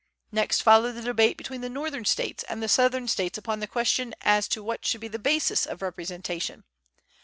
Next 0.31 0.61
followed 0.63 0.93
the 0.93 1.03
debate 1.03 1.37
between 1.37 1.61
the 1.61 1.69
Northern 1.69 2.05
States 2.05 2.43
and 2.49 2.59
the 2.63 2.67
Southern 2.67 3.07
States 3.07 3.37
upon 3.37 3.59
the 3.59 3.67
question 3.67 4.15
as 4.21 4.47
to 4.47 4.63
what 4.63 4.83
should 4.83 4.99
be 4.99 5.07
the 5.07 5.19
basis 5.19 5.67
of 5.67 5.83
representation. 5.83 6.63